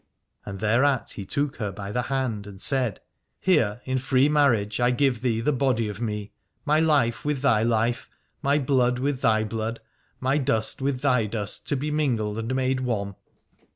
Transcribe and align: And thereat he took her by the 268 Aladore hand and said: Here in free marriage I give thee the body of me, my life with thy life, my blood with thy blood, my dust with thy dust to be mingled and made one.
And 0.47 0.59
thereat 0.61 1.11
he 1.11 1.25
took 1.27 1.57
her 1.57 1.71
by 1.71 1.91
the 1.91 2.01
268 2.01 2.05
Aladore 2.15 2.33
hand 2.33 2.47
and 2.47 2.59
said: 2.59 3.01
Here 3.39 3.81
in 3.85 3.99
free 3.99 4.27
marriage 4.29 4.79
I 4.79 4.89
give 4.89 5.21
thee 5.21 5.41
the 5.41 5.51
body 5.53 5.87
of 5.89 6.01
me, 6.01 6.31
my 6.65 6.79
life 6.79 7.23
with 7.23 7.43
thy 7.43 7.61
life, 7.61 8.09
my 8.41 8.57
blood 8.57 8.97
with 8.97 9.21
thy 9.21 9.43
blood, 9.43 9.79
my 10.19 10.39
dust 10.39 10.81
with 10.81 11.01
thy 11.01 11.27
dust 11.27 11.67
to 11.67 11.75
be 11.75 11.91
mingled 11.91 12.39
and 12.39 12.55
made 12.55 12.79
one. 12.79 13.13